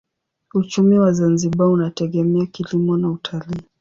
[0.53, 3.61] Uchumi wa Zanzibar unategemea kilimo na utalii.